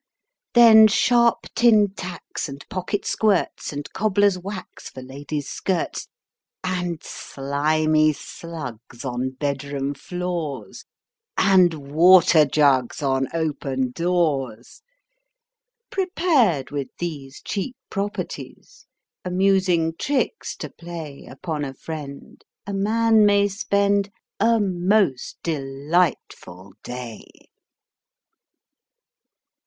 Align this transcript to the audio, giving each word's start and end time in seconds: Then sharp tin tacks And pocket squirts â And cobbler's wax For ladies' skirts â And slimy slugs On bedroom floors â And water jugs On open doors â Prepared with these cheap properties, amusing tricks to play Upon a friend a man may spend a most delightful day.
Then 0.55 0.87
sharp 0.87 1.45
tin 1.53 1.93
tacks 1.93 2.49
And 2.49 2.65
pocket 2.69 3.05
squirts 3.05 3.69
â 3.69 3.73
And 3.73 3.93
cobbler's 3.93 4.35
wax 4.39 4.89
For 4.89 5.03
ladies' 5.03 5.47
skirts 5.47 6.07
â 6.63 6.75
And 6.81 7.03
slimy 7.03 8.11
slugs 8.11 9.05
On 9.05 9.29
bedroom 9.39 9.93
floors 9.93 10.85
â 11.37 11.43
And 11.53 11.91
water 11.93 12.45
jugs 12.45 13.03
On 13.03 13.27
open 13.31 13.91
doors 13.91 14.81
â 14.81 15.89
Prepared 15.91 16.71
with 16.71 16.87
these 16.97 17.39
cheap 17.39 17.75
properties, 17.91 18.87
amusing 19.23 19.93
tricks 19.99 20.55
to 20.55 20.69
play 20.71 21.27
Upon 21.29 21.63
a 21.63 21.75
friend 21.75 22.43
a 22.65 22.73
man 22.73 23.23
may 23.23 23.47
spend 23.47 24.09
a 24.39 24.59
most 24.59 25.37
delightful 25.43 26.73
day. 26.83 27.21